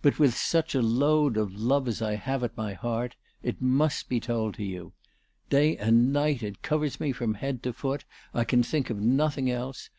But 0.00 0.18
with 0.18 0.34
such 0.34 0.74
a 0.74 0.80
load 0.80 1.36
of 1.36 1.52
love 1.52 1.86
as 1.86 2.00
I 2.00 2.14
have 2.14 2.42
at 2.42 2.56
my 2.56 2.72
heart, 2.72 3.14
it 3.42 3.60
must 3.60 4.08
be 4.08 4.18
told 4.18 4.54
to 4.54 4.64
you. 4.64 4.94
Day 5.50 5.76
and 5.76 6.14
night 6.14 6.42
it 6.42 6.62
covers 6.62 6.98
me 6.98 7.12
from 7.12 7.34
head 7.34 7.62
to 7.64 7.74
foot. 7.74 8.06
I 8.32 8.44
can 8.44 8.62
think 8.62 8.88
of 8.88 8.96
nothing 9.02 9.50
else. 9.50 9.90